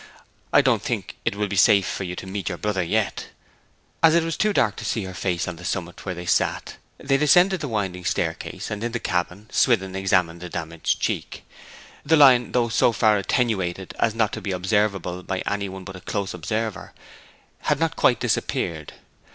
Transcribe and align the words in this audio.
'I 0.51 0.61
don't 0.61 0.81
think 0.81 1.17
it 1.25 1.35
will 1.35 1.47
be 1.47 1.55
safe 1.55 1.85
for 1.85 2.03
you 2.05 2.15
to 2.15 2.25
meet 2.25 2.49
your 2.49 2.57
brother 2.57 2.81
yet.' 2.81 3.27
As 4.01 4.15
it 4.15 4.23
was 4.23 4.35
too 4.35 4.51
dark 4.51 4.75
to 4.77 4.83
see 4.83 5.03
her 5.03 5.13
face 5.13 5.47
on 5.47 5.57
the 5.57 5.63
summit 5.63 6.03
where 6.07 6.15
they 6.15 6.25
sat 6.25 6.77
they 6.97 7.17
descended 7.17 7.59
the 7.59 7.67
winding 7.67 8.03
staircase, 8.03 8.71
and 8.71 8.83
in 8.83 8.93
the 8.93 8.99
cabin 8.99 9.47
Swithin 9.51 9.95
examined 9.95 10.41
the 10.41 10.49
damaged 10.49 10.99
cheek. 11.01 11.43
The 12.03 12.17
line, 12.17 12.51
though 12.53 12.69
so 12.69 12.91
far 12.91 13.15
attenuated 13.19 13.93
as 13.99 14.15
not 14.15 14.33
to 14.33 14.41
be 14.41 14.51
observable 14.53 15.21
by 15.21 15.41
any 15.45 15.69
one 15.69 15.83
but 15.83 15.95
a 15.95 16.01
close 16.01 16.33
observer, 16.33 16.95
had 17.59 17.79
not 17.79 17.95
quite 17.95 18.19
disappeared. 18.19 18.93